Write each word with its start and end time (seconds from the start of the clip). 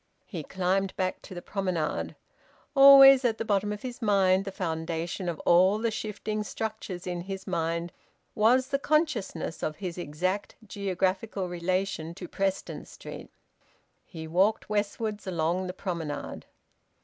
He 0.25 0.41
climbed 0.41 0.95
back 0.95 1.21
to 1.21 1.35
the 1.35 1.43
promenade. 1.43 2.15
Always 2.75 3.23
at 3.23 3.37
the 3.37 3.45
bottom 3.45 3.71
of 3.71 3.83
his 3.83 4.01
mind, 4.01 4.45
the 4.45 4.51
foundation 4.51 5.29
of 5.29 5.39
all 5.41 5.77
the 5.77 5.91
shifting 5.91 6.41
structures 6.41 7.05
in 7.05 7.21
his 7.21 7.45
mind, 7.45 7.91
was 8.33 8.69
the 8.69 8.79
consciousness 8.79 9.61
of 9.61 9.75
his 9.75 9.99
exact 9.99 10.55
geographical 10.65 11.47
relation 11.49 12.15
to 12.15 12.27
Preston 12.27 12.85
Street. 12.85 13.29
He 14.03 14.27
walked 14.27 14.71
westwards 14.71 15.27
along 15.27 15.67
the 15.67 15.71
promenade. 15.71 16.47